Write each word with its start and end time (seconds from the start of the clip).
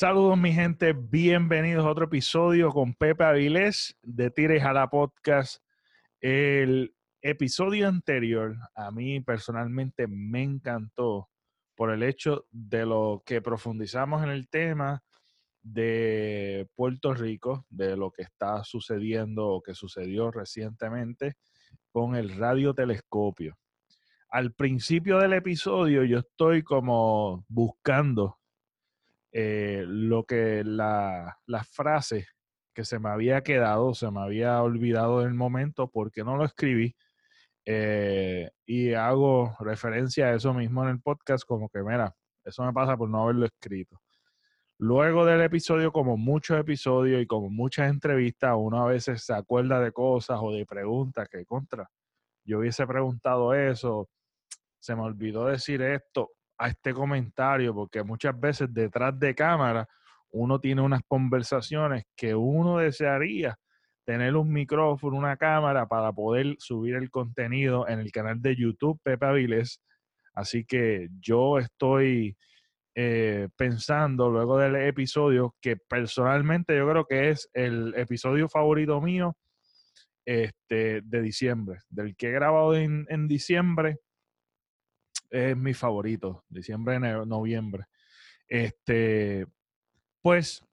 Saludos 0.00 0.38
mi 0.38 0.52
gente, 0.52 0.92
bienvenidos 0.92 1.84
a 1.84 1.90
otro 1.90 2.04
episodio 2.04 2.70
con 2.70 2.94
Pepe 2.94 3.24
Avilés 3.24 3.96
de 4.00 4.30
Tires 4.30 4.62
a 4.62 4.72
la 4.72 4.88
Podcast. 4.88 5.60
El 6.20 6.94
episodio 7.20 7.88
anterior 7.88 8.54
a 8.76 8.92
mí 8.92 9.18
personalmente 9.18 10.06
me 10.06 10.44
encantó 10.44 11.30
por 11.74 11.90
el 11.90 12.04
hecho 12.04 12.46
de 12.52 12.86
lo 12.86 13.24
que 13.26 13.42
profundizamos 13.42 14.22
en 14.22 14.28
el 14.28 14.48
tema 14.48 15.02
de 15.62 16.68
Puerto 16.76 17.12
Rico, 17.12 17.66
de 17.68 17.96
lo 17.96 18.12
que 18.12 18.22
está 18.22 18.62
sucediendo 18.62 19.48
o 19.48 19.62
que 19.62 19.74
sucedió 19.74 20.30
recientemente 20.30 21.34
con 21.90 22.14
el 22.14 22.36
radiotelescopio. 22.36 23.58
Al 24.28 24.52
principio 24.52 25.18
del 25.18 25.32
episodio 25.32 26.04
yo 26.04 26.20
estoy 26.20 26.62
como 26.62 27.44
buscando 27.48 28.37
eh, 29.32 29.84
lo 29.86 30.24
que 30.24 30.62
la, 30.64 31.38
la, 31.46 31.64
frase 31.64 32.26
que 32.74 32.84
se 32.84 32.98
me 32.98 33.08
había 33.08 33.42
quedado, 33.42 33.94
se 33.94 34.10
me 34.10 34.20
había 34.20 34.62
olvidado 34.62 35.20
del 35.20 35.34
momento 35.34 35.90
porque 35.90 36.24
no 36.24 36.36
lo 36.36 36.44
escribí. 36.44 36.94
Eh, 37.66 38.50
y 38.64 38.94
hago 38.94 39.54
referencia 39.60 40.26
a 40.28 40.34
eso 40.34 40.54
mismo 40.54 40.82
en 40.84 40.90
el 40.90 41.00
podcast, 41.00 41.44
como 41.44 41.68
que, 41.68 41.82
mira, 41.82 42.14
eso 42.44 42.64
me 42.64 42.72
pasa 42.72 42.96
por 42.96 43.10
no 43.10 43.24
haberlo 43.24 43.46
escrito. 43.46 44.00
Luego 44.78 45.26
del 45.26 45.42
episodio, 45.42 45.92
como 45.92 46.16
muchos 46.16 46.58
episodios 46.58 47.20
y 47.20 47.26
como 47.26 47.50
muchas 47.50 47.90
entrevistas, 47.90 48.54
uno 48.56 48.84
a 48.84 48.86
veces 48.86 49.24
se 49.24 49.34
acuerda 49.34 49.80
de 49.80 49.92
cosas 49.92 50.38
o 50.40 50.52
de 50.52 50.64
preguntas 50.64 51.28
que 51.28 51.44
contra. 51.44 51.90
Yo 52.44 52.60
hubiese 52.60 52.86
preguntado 52.86 53.52
eso, 53.54 54.08
se 54.78 54.94
me 54.94 55.02
olvidó 55.02 55.46
decir 55.46 55.82
esto, 55.82 56.30
a 56.58 56.68
este 56.68 56.92
comentario, 56.92 57.74
porque 57.74 58.02
muchas 58.02 58.38
veces 58.38 58.72
detrás 58.72 59.18
de 59.18 59.34
cámara 59.34 59.88
uno 60.30 60.60
tiene 60.60 60.82
unas 60.82 61.02
conversaciones 61.06 62.04
que 62.16 62.34
uno 62.34 62.78
desearía 62.78 63.56
tener 64.04 64.36
un 64.36 64.50
micrófono, 64.52 65.16
una 65.16 65.36
cámara 65.36 65.86
para 65.86 66.12
poder 66.12 66.56
subir 66.58 66.94
el 66.96 67.10
contenido 67.10 67.86
en 67.88 68.00
el 68.00 68.10
canal 68.10 68.40
de 68.40 68.56
YouTube 68.56 69.00
Pepe 69.02 69.26
Avilés. 69.26 69.80
Así 70.34 70.64
que 70.64 71.08
yo 71.20 71.58
estoy 71.58 72.36
eh, 72.94 73.48
pensando 73.56 74.30
luego 74.30 74.58
del 74.58 74.76
episodio 74.76 75.54
que 75.60 75.76
personalmente 75.76 76.76
yo 76.76 76.88
creo 76.88 77.04
que 77.04 77.30
es 77.30 77.48
el 77.52 77.94
episodio 77.96 78.48
favorito 78.48 79.00
mío 79.00 79.36
este, 80.24 81.02
de 81.02 81.22
diciembre, 81.22 81.80
del 81.88 82.16
que 82.16 82.28
he 82.28 82.32
grabado 82.32 82.74
en, 82.74 83.06
en 83.08 83.28
diciembre 83.28 83.98
es 85.30 85.56
mi 85.56 85.74
favorito, 85.74 86.44
diciembre, 86.48 86.98
noviembre. 86.98 87.86
Este, 88.46 89.46
pues 90.22 90.64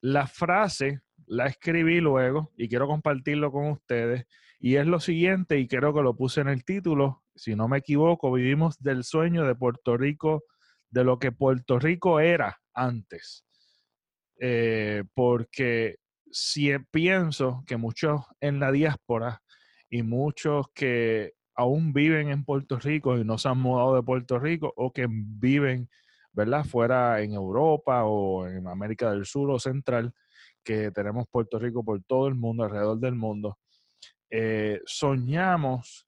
la 0.00 0.26
frase 0.26 1.00
la 1.26 1.46
escribí 1.46 2.00
luego 2.00 2.52
y 2.56 2.68
quiero 2.68 2.86
compartirlo 2.86 3.50
con 3.50 3.70
ustedes. 3.70 4.26
Y 4.58 4.76
es 4.76 4.86
lo 4.86 5.00
siguiente, 5.00 5.58
y 5.58 5.66
creo 5.66 5.92
que 5.92 6.02
lo 6.02 6.14
puse 6.14 6.40
en 6.40 6.48
el 6.48 6.64
título, 6.64 7.24
si 7.34 7.56
no 7.56 7.68
me 7.68 7.78
equivoco, 7.78 8.30
vivimos 8.32 8.78
del 8.78 9.02
sueño 9.02 9.44
de 9.44 9.54
Puerto 9.54 9.96
Rico, 9.96 10.44
de 10.90 11.04
lo 11.04 11.18
que 11.18 11.32
Puerto 11.32 11.78
Rico 11.78 12.20
era 12.20 12.60
antes. 12.74 13.44
Eh, 14.38 15.04
porque 15.14 15.96
si 16.30 16.70
pienso 16.90 17.64
que 17.66 17.76
muchos 17.76 18.22
en 18.40 18.60
la 18.60 18.70
diáspora 18.70 19.42
y 19.88 20.02
muchos 20.02 20.66
que 20.74 21.32
aún 21.54 21.92
viven 21.92 22.30
en 22.30 22.44
Puerto 22.44 22.78
Rico 22.78 23.18
y 23.18 23.24
no 23.24 23.38
se 23.38 23.48
han 23.48 23.58
mudado 23.58 23.94
de 23.94 24.02
Puerto 24.02 24.38
Rico 24.38 24.72
o 24.76 24.92
que 24.92 25.06
viven, 25.08 25.88
¿verdad? 26.32 26.64
Fuera 26.64 27.20
en 27.20 27.32
Europa 27.32 28.04
o 28.04 28.46
en 28.46 28.66
América 28.66 29.10
del 29.10 29.26
Sur 29.26 29.50
o 29.50 29.58
Central, 29.58 30.12
que 30.64 30.90
tenemos 30.90 31.26
Puerto 31.28 31.58
Rico 31.58 31.84
por 31.84 32.02
todo 32.04 32.28
el 32.28 32.34
mundo, 32.34 32.64
alrededor 32.64 32.98
del 32.98 33.14
mundo. 33.14 33.58
Eh, 34.30 34.80
soñamos 34.86 36.06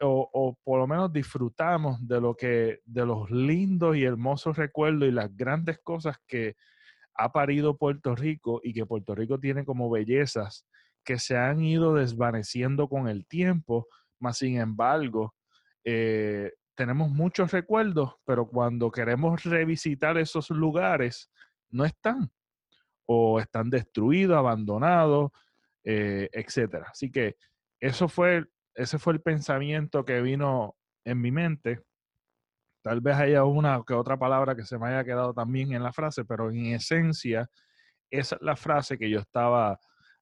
o, 0.00 0.30
o, 0.32 0.56
por 0.62 0.78
lo 0.78 0.86
menos 0.86 1.12
disfrutamos 1.12 1.98
de 2.06 2.20
lo 2.20 2.36
que, 2.36 2.80
de 2.84 3.04
los 3.04 3.28
lindos 3.30 3.96
y 3.96 4.04
hermosos 4.04 4.56
recuerdos 4.56 5.08
y 5.08 5.12
las 5.12 5.36
grandes 5.36 5.80
cosas 5.80 6.16
que 6.26 6.54
ha 7.14 7.32
parido 7.32 7.76
Puerto 7.76 8.14
Rico 8.14 8.60
y 8.62 8.72
que 8.72 8.86
Puerto 8.86 9.14
Rico 9.16 9.40
tiene 9.40 9.64
como 9.64 9.90
bellezas 9.90 10.66
que 11.04 11.18
se 11.18 11.36
han 11.36 11.62
ido 11.62 11.94
desvaneciendo 11.94 12.88
con 12.88 13.08
el 13.08 13.26
tiempo 13.26 13.88
más 14.20 14.38
sin 14.38 14.60
embargo, 14.60 15.34
eh, 15.84 16.52
tenemos 16.74 17.10
muchos 17.10 17.50
recuerdos, 17.50 18.14
pero 18.24 18.46
cuando 18.46 18.90
queremos 18.90 19.42
revisitar 19.44 20.16
esos 20.18 20.50
lugares, 20.50 21.30
no 21.70 21.84
están. 21.84 22.30
O 23.06 23.40
están 23.40 23.70
destruidos, 23.70 24.36
abandonados, 24.36 25.30
eh, 25.82 26.28
etc. 26.32 26.84
Así 26.90 27.10
que 27.10 27.36
eso 27.80 28.08
fue, 28.08 28.44
ese 28.74 28.98
fue 28.98 29.14
el 29.14 29.20
pensamiento 29.20 30.04
que 30.04 30.20
vino 30.20 30.76
en 31.04 31.20
mi 31.20 31.32
mente. 31.32 31.82
Tal 32.82 33.00
vez 33.00 33.16
haya 33.16 33.44
una 33.44 33.82
que 33.86 33.94
otra 33.94 34.16
palabra 34.16 34.54
que 34.54 34.64
se 34.64 34.78
me 34.78 34.88
haya 34.88 35.04
quedado 35.04 35.34
también 35.34 35.72
en 35.72 35.82
la 35.82 35.92
frase, 35.92 36.24
pero 36.24 36.50
en 36.50 36.66
esencia, 36.66 37.50
esa 38.10 38.36
es 38.36 38.42
la 38.42 38.56
frase 38.56 38.98
que 38.98 39.10
yo 39.10 39.18
estaba 39.18 39.80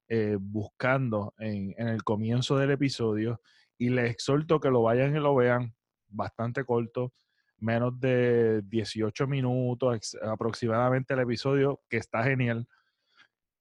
eh, 0.08 0.38
buscando 0.40 1.34
en, 1.38 1.74
en, 1.76 1.88
el 1.88 2.02
comienzo 2.02 2.56
del 2.56 2.70
episodio 2.70 3.40
y 3.78 3.90
les 3.90 4.10
exhorto 4.10 4.60
que 4.60 4.70
lo 4.70 4.82
vayan 4.82 5.16
y 5.16 5.20
lo 5.20 5.34
vean, 5.34 5.74
bastante 6.08 6.64
corto, 6.64 7.12
menos 7.58 7.98
de 8.00 8.62
18 8.62 9.26
minutos 9.26 10.16
aproximadamente 10.22 11.14
el 11.14 11.20
episodio, 11.20 11.80
que 11.88 11.96
está 11.96 12.22
genial. 12.22 12.66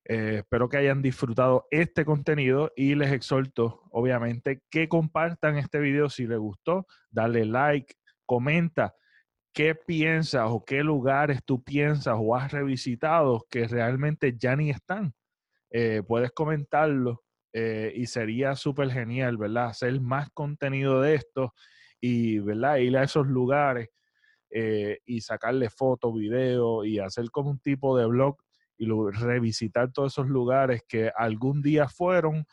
Eh, 0.07 0.37
espero 0.39 0.69
que 0.69 0.77
hayan 0.77 1.01
disfrutado 1.01 1.65
este 1.71 2.05
contenido 2.05 2.71
y 2.75 2.95
les 2.95 3.11
exhorto, 3.11 3.81
obviamente, 3.89 4.61
que 4.69 4.87
compartan 4.87 5.57
este 5.57 5.79
video 5.79 6.09
si 6.09 6.27
les 6.27 6.37
gustó, 6.37 6.85
dale 7.09 7.45
like, 7.45 7.95
comenta 8.25 8.93
qué 9.53 9.73
piensas 9.73 10.47
o 10.49 10.63
qué 10.63 10.83
lugares 10.83 11.39
tú 11.43 11.63
piensas 11.63 12.15
o 12.19 12.35
has 12.35 12.51
revisitado 12.51 13.47
que 13.49 13.67
realmente 13.67 14.35
ya 14.37 14.55
ni 14.55 14.69
están. 14.69 15.15
Eh, 15.71 16.03
puedes 16.07 16.31
comentarlo 16.31 17.24
eh, 17.57 17.93
y 17.95 18.07
sería 18.07 18.53
súper 18.57 18.91
genial, 18.91 19.37
¿verdad? 19.37 19.67
Hacer 19.67 20.01
más 20.01 20.29
contenido 20.33 20.99
de 20.99 21.15
esto 21.15 21.53
y, 22.01 22.39
¿verdad? 22.39 22.75
Ir 22.79 22.97
a 22.97 23.03
esos 23.03 23.27
lugares 23.27 23.87
eh, 24.49 24.99
y 25.05 25.21
sacarle 25.21 25.69
fotos, 25.69 26.13
videos 26.13 26.85
y 26.85 26.99
hacer 26.99 27.31
como 27.31 27.51
un 27.51 27.59
tipo 27.59 27.97
de 27.97 28.07
blog 28.07 28.35
y 28.77 28.89
revisitar 28.89 29.93
todos 29.93 30.11
esos 30.11 30.27
lugares 30.27 30.81
que 30.85 31.09
algún 31.15 31.61
día 31.61 31.87
fueron 31.87 32.45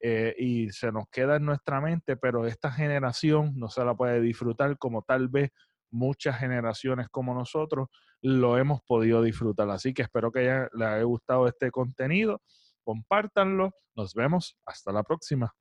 eh, 0.00 0.34
y 0.38 0.70
se 0.70 0.90
nos 0.90 1.04
queda 1.10 1.36
en 1.36 1.44
nuestra 1.44 1.82
mente, 1.82 2.16
pero 2.16 2.46
esta 2.46 2.72
generación 2.72 3.52
no 3.56 3.68
se 3.68 3.84
la 3.84 3.94
puede 3.94 4.22
disfrutar 4.22 4.78
como 4.78 5.02
tal 5.02 5.28
vez 5.28 5.50
muchas 5.90 6.38
generaciones 6.38 7.08
como 7.10 7.34
nosotros 7.34 7.88
lo 8.22 8.56
hemos 8.56 8.80
podido 8.86 9.20
disfrutar. 9.20 9.68
Así 9.68 9.92
que 9.92 10.00
espero 10.00 10.32
que 10.32 10.66
les 10.72 10.88
haya 10.88 11.02
gustado 11.02 11.46
este 11.46 11.70
contenido 11.70 12.40
compártanlo. 12.86 13.72
Nos 13.96 14.14
vemos. 14.14 14.56
Hasta 14.64 14.92
la 14.92 15.02
próxima. 15.02 15.52